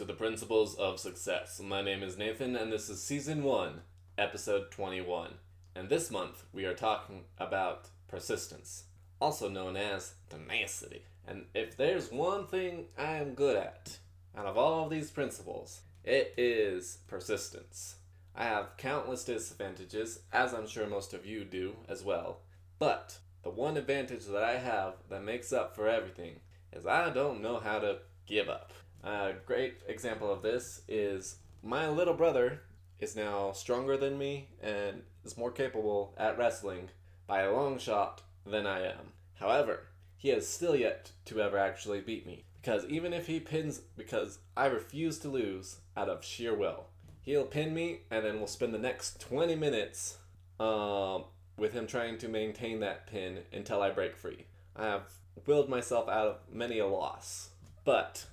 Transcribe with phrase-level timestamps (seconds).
[0.00, 1.60] To the Principles of Success.
[1.62, 3.82] My name is Nathan and this is season 1,
[4.16, 5.34] episode 21.
[5.74, 8.84] And this month we are talking about persistence,
[9.20, 11.04] also known as tenacity.
[11.28, 13.98] And if there's one thing I am good at
[14.34, 17.96] out of all of these principles, it is persistence.
[18.34, 22.38] I have countless disadvantages, as I'm sure most of you do as well.
[22.78, 26.40] But the one advantage that I have that makes up for everything
[26.72, 28.72] is I don't know how to give up.
[29.02, 32.60] A great example of this is my little brother
[32.98, 36.90] is now stronger than me and is more capable at wrestling
[37.26, 39.12] by a long shot than I am.
[39.34, 43.78] However, he has still yet to ever actually beat me because even if he pins
[43.96, 46.86] because I refuse to lose out of sheer will.
[47.22, 50.18] He'll pin me and then we'll spend the next 20 minutes
[50.58, 51.24] um,
[51.56, 54.46] with him trying to maintain that pin until I break free.
[54.76, 55.12] I have
[55.46, 57.50] willed myself out of many a loss,
[57.84, 58.26] but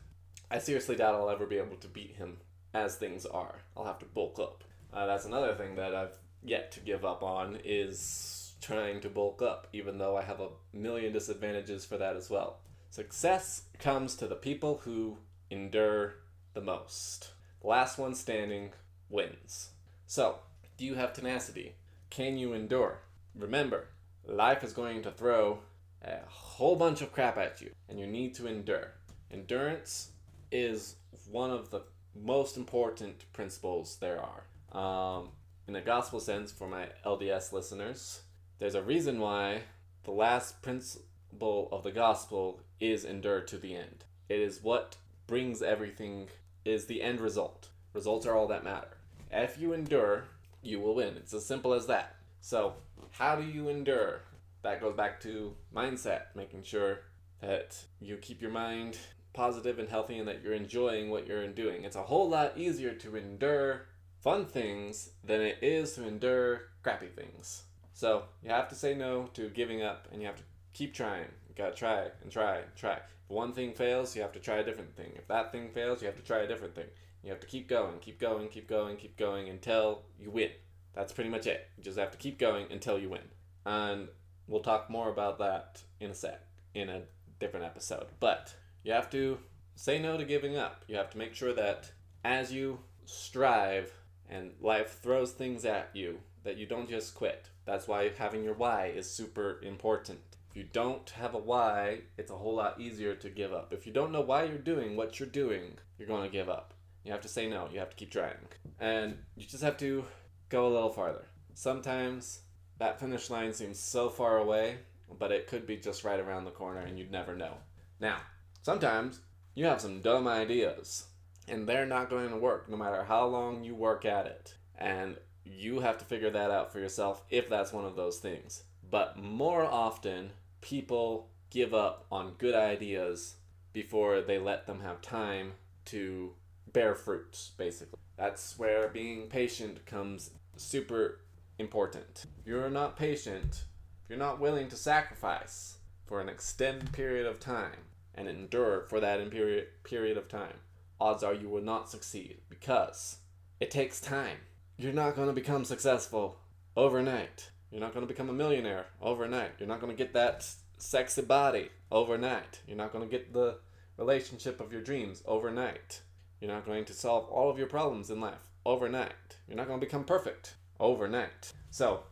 [0.49, 2.37] I seriously doubt I'll ever be able to beat him
[2.73, 3.59] as things are.
[3.75, 4.63] I'll have to bulk up.
[4.93, 9.41] Uh, that's another thing that I've yet to give up on is trying to bulk
[9.41, 12.59] up, even though I have a million disadvantages for that as well.
[12.89, 15.17] Success comes to the people who
[15.51, 16.15] endure
[16.53, 17.31] the most.
[17.61, 18.71] The last one standing
[19.09, 19.71] wins.
[20.05, 20.39] So,
[20.77, 21.75] do you have tenacity?
[22.09, 23.01] Can you endure?
[23.35, 23.89] Remember,
[24.25, 25.59] life is going to throw
[26.01, 28.93] a whole bunch of crap at you, and you need to endure.
[29.31, 30.11] Endurance
[30.51, 30.95] is
[31.29, 31.81] one of the
[32.15, 34.43] most important principles there are.
[34.77, 35.29] Um,
[35.67, 38.21] in a gospel sense, for my LDS listeners,
[38.59, 39.63] there's a reason why
[40.03, 44.05] the last principle of the gospel is endure to the end.
[44.29, 44.95] It is what
[45.27, 46.29] brings everything,
[46.65, 47.69] is the end result.
[47.93, 48.97] Results are all that matter.
[49.31, 50.25] If you endure,
[50.61, 51.15] you will win.
[51.17, 52.15] It's as simple as that.
[52.39, 52.73] So,
[53.11, 54.21] how do you endure?
[54.63, 57.01] That goes back to mindset, making sure
[57.41, 58.97] that you keep your mind
[59.33, 61.83] positive and healthy and that you're enjoying what you're doing.
[61.83, 63.87] It's a whole lot easier to endure
[64.19, 67.63] fun things than it is to endure crappy things.
[67.93, 70.43] So you have to say no to giving up and you have to
[70.73, 71.25] keep trying.
[71.47, 72.93] You gotta try and try and try.
[72.93, 75.13] If one thing fails, you have to try a different thing.
[75.15, 76.87] If that thing fails, you have to try a different thing.
[77.23, 80.51] You have to keep going, keep going, keep going, keep going until you win.
[80.93, 81.67] That's pretty much it.
[81.77, 83.21] You just have to keep going until you win.
[83.65, 84.07] And
[84.47, 86.41] we'll talk more about that in a sec,
[86.73, 87.01] in a
[87.39, 88.07] different episode.
[88.19, 88.55] But
[88.87, 89.37] you have to
[89.75, 90.85] say no to giving up.
[90.87, 91.91] You have to make sure that
[92.23, 93.91] as you strive
[94.29, 97.49] and life throws things at you, that you don't just quit.
[97.65, 100.19] That's why having your why is super important.
[100.49, 103.73] If you don't have a why, it's a whole lot easier to give up.
[103.73, 106.73] If you don't know why you're doing what you're doing, you're going to give up.
[107.03, 107.67] You have to say no.
[107.69, 108.37] You have to keep trying.
[108.79, 110.05] And you just have to
[110.47, 111.25] go a little farther.
[111.55, 112.39] Sometimes
[112.77, 114.77] that finish line seems so far away,
[115.19, 117.55] but it could be just right around the corner and you'd never know.
[117.99, 118.19] Now,
[118.67, 119.21] sometimes
[119.55, 121.05] you have some dumb ideas
[121.47, 124.55] and they're not going to work no matter how long you work at it.
[124.77, 128.63] And you have to figure that out for yourself if that's one of those things.
[128.91, 133.35] But more often, people give up on good ideas
[133.71, 135.53] before they let them have time
[135.85, 136.33] to
[136.73, 137.99] bear fruits, basically.
[138.17, 141.21] That's where being patient comes super
[141.57, 142.25] important.
[142.41, 143.63] If you're not patient,
[144.03, 148.99] if you're not willing to sacrifice for an extended period of time and endure for
[148.99, 150.55] that period period of time,
[150.99, 153.17] odds are you will not succeed because
[153.59, 154.37] it takes time.
[154.77, 156.39] You're not going to become successful
[156.75, 157.49] overnight.
[157.71, 159.51] You're not going to become a millionaire overnight.
[159.59, 160.47] You're not going to get that
[160.77, 162.61] sexy body overnight.
[162.67, 163.57] You're not going to get the
[163.97, 166.01] relationship of your dreams overnight.
[166.39, 169.37] You're not going to solve all of your problems in life overnight.
[169.47, 171.53] You're not going to become perfect overnight.
[171.71, 172.03] So,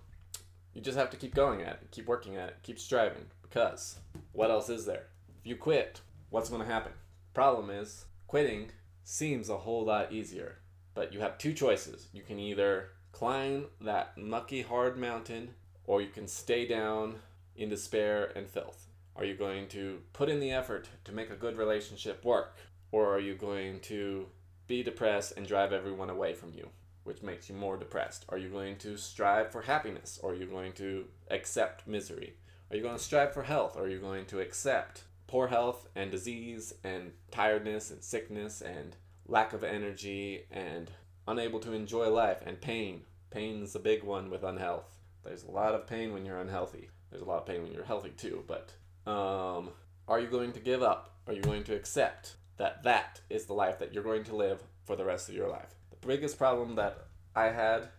[0.74, 4.00] you just have to keep going at it, keep working at it, keep striving because
[4.34, 5.06] what else is there?
[5.46, 6.02] If you quit,
[6.32, 6.94] what's going to happen?
[7.36, 8.72] Problem is, quitting
[9.04, 10.58] seems a whole lot easier,
[10.96, 12.08] but you have two choices.
[12.12, 15.54] You can either climb that mucky, hard mountain,
[15.86, 17.18] or you can stay down
[17.56, 18.88] in despair and filth.
[19.16, 22.58] Are you going to put in the effort to make a good relationship work,
[22.92, 24.26] or are you going to
[24.66, 26.70] be depressed and drive everyone away from you?
[27.04, 28.26] which makes you more depressed?
[28.30, 32.34] Are you going to strive for happiness or are you going to accept misery?
[32.72, 35.88] Are you going to strive for health or are you going to accept poor health
[35.96, 38.96] and disease and tiredness and sickness and
[39.28, 40.92] lack of energy and
[41.28, 43.02] unable to enjoy life and pain.
[43.32, 45.00] Pain's a big one with unhealth.
[45.24, 46.90] There's a lot of pain when you're unhealthy.
[47.10, 48.72] There's a lot of pain when you're healthy too, but
[49.10, 49.70] um,
[50.08, 51.16] are you going to give up?
[51.28, 54.62] Are you going to accept that that is the life that you're going to live
[54.84, 55.74] for the rest of your life?
[55.90, 57.90] The biggest problem that I had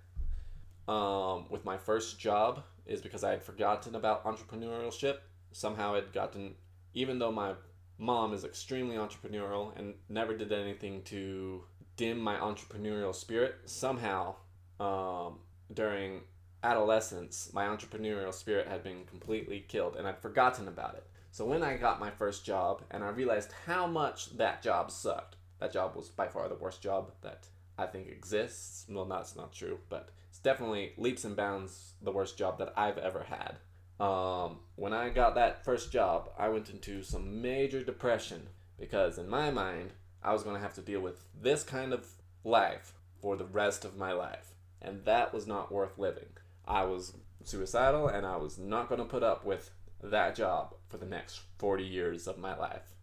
[0.88, 5.18] um, with my first job is because I had forgotten about entrepreneurship.
[5.52, 6.54] Somehow I'd gotten,
[6.96, 7.52] even though my
[7.98, 11.62] mom is extremely entrepreneurial and never did anything to
[11.96, 14.34] dim my entrepreneurial spirit, somehow
[14.80, 15.38] um,
[15.72, 16.22] during
[16.64, 21.06] adolescence, my entrepreneurial spirit had been completely killed and I'd forgotten about it.
[21.32, 25.36] So when I got my first job and I realized how much that job sucked,
[25.58, 27.46] that job was by far the worst job that
[27.76, 28.86] I think exists.
[28.88, 32.96] Well, that's not true, but it's definitely leaps and bounds the worst job that I've
[32.96, 33.56] ever had.
[33.98, 38.48] Um, when I got that first job, I went into some major depression
[38.78, 42.06] because in my mind, I was going to have to deal with this kind of
[42.44, 44.54] life for the rest of my life.
[44.82, 46.28] And that was not worth living.
[46.66, 47.14] I was
[47.44, 49.70] suicidal and I was not going to put up with
[50.02, 52.94] that job for the next 40 years of my life.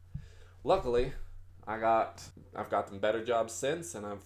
[0.63, 1.13] Luckily,
[1.67, 2.23] I got
[2.55, 4.23] I've gotten better jobs since and I've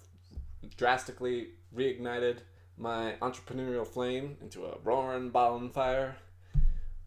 [0.76, 2.40] drastically reignited
[2.78, 6.18] my entrepreneurial flame into a roaring bonfire.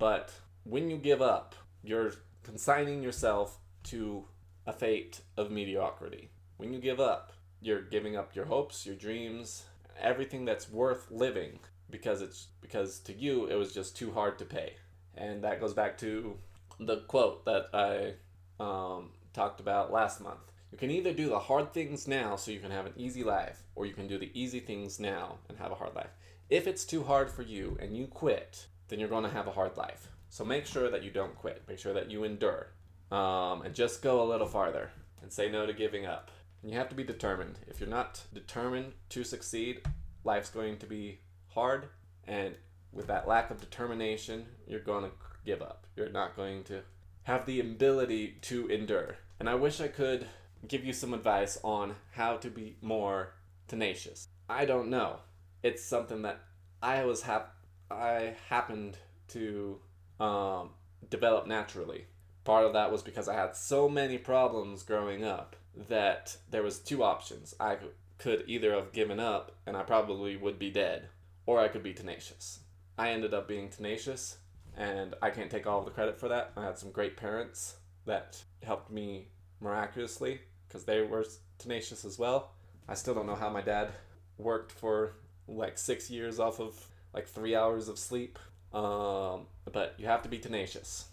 [0.01, 0.33] But
[0.65, 1.55] when you give up,
[1.85, 4.25] you're consigning yourself to
[4.67, 6.31] a fate of mediocrity.
[6.57, 9.65] When you give up, you're giving up your hopes, your dreams,
[10.01, 11.59] everything that's worth living
[11.91, 14.73] because it's because to you it was just too hard to pay.
[15.17, 16.39] And that goes back to
[16.79, 18.15] the quote that I
[18.59, 20.51] um, talked about last month.
[20.73, 23.65] You can either do the hard things now so you can have an easy life,
[23.75, 26.15] or you can do the easy things now and have a hard life.
[26.49, 29.53] If it's too hard for you and you quit, then you're going to have a
[29.53, 30.09] hard life.
[30.29, 31.63] So make sure that you don't quit.
[31.67, 32.69] Make sure that you endure.
[33.11, 34.91] Um, and just go a little farther
[35.23, 36.31] and say no to giving up.
[36.63, 37.59] And you have to be determined.
[37.67, 39.83] If you're not determined to succeed,
[40.25, 41.89] life's going to be hard.
[42.27, 42.55] And
[42.93, 45.11] with that lack of determination, you're going to
[45.45, 45.87] give up.
[45.97, 46.83] You're not going to
[47.23, 49.17] have the ability to endure.
[49.39, 50.27] And I wish I could
[50.69, 53.35] give you some advice on how to be more
[53.69, 54.29] tenacious.
[54.49, 55.21] I don't know.
[55.63, 56.41] It's something that
[56.83, 57.55] I was hap-
[57.91, 58.97] I happened
[59.29, 59.79] to
[60.19, 60.71] um,
[61.09, 62.07] develop naturally.
[62.45, 65.57] Part of that was because I had so many problems growing up
[65.89, 67.55] that there was two options.
[67.61, 67.77] I
[68.19, 71.09] could either have given up and I probably would be dead,
[71.47, 72.61] or I could be tenacious.
[72.99, 74.39] I ended up being tenacious,
[74.77, 76.53] and I can't take all the credit for that.
[76.57, 77.77] I had some great parents
[78.07, 79.29] that helped me
[79.61, 81.25] miraculously because they were
[81.59, 82.53] tenacious as well.
[82.89, 83.91] I still don't know how my dad
[84.39, 85.15] worked for
[85.49, 88.39] like six years off of like three hours of sleep.
[88.73, 91.07] Um, but you have to be tenacious.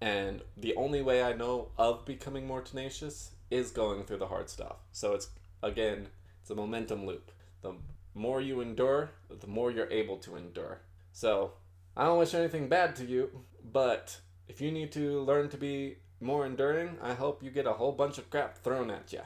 [0.00, 4.48] And the only way I know of becoming more tenacious is going through the hard
[4.48, 4.76] stuff.
[4.92, 5.28] So it's,
[5.62, 6.08] again,
[6.40, 7.32] it's a momentum loop.
[7.62, 7.74] The
[8.14, 10.80] more you endure, the more you're able to endure.
[11.12, 11.52] So
[11.96, 13.30] I don't wish anything bad to you,
[13.72, 14.18] but
[14.48, 17.92] if you need to learn to be more enduring, I hope you get a whole
[17.92, 19.20] bunch of crap thrown at you.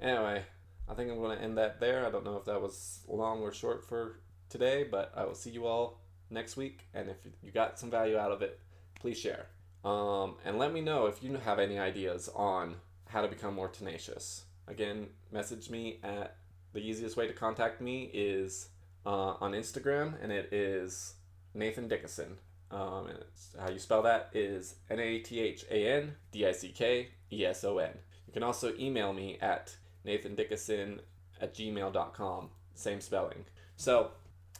[0.00, 0.42] Anyway,
[0.88, 2.06] I think I'm going to end that there.
[2.06, 5.50] I don't know if that was long or short for today, but I will see
[5.50, 6.00] you all
[6.30, 6.86] next week.
[6.94, 8.60] And if you got some value out of it,
[9.00, 9.46] please share.
[9.84, 12.76] Um, and let me know if you have any ideas on
[13.08, 14.44] how to become more tenacious.
[14.66, 16.36] Again, message me at
[16.72, 18.68] the easiest way to contact me is
[19.06, 21.14] uh, on Instagram, and it is
[21.54, 22.36] Nathan Dickeson.
[22.70, 23.18] Um, and
[23.58, 27.08] how you spell that is N A T H A N D I C K
[27.32, 27.92] E S O N.
[28.26, 29.74] You can also email me at
[30.06, 31.00] nathandickeson
[31.40, 32.50] at gmail.com.
[32.74, 33.44] Same spelling.
[33.76, 34.10] So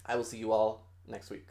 [0.09, 1.49] I will see you all next week.